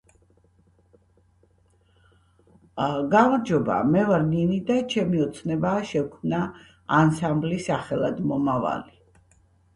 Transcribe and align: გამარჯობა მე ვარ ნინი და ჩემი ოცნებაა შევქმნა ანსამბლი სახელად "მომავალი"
გამარჯობა 3.11 3.75
მე 3.91 4.07
ვარ 4.09 4.25
ნინი 4.31 4.57
და 4.71 4.79
ჩემი 4.95 5.23
ოცნებაა 5.27 5.85
შევქმნა 5.91 6.41
ანსამბლი 7.03 7.63
სახელად 7.69 8.27
"მომავალი" 8.33 9.01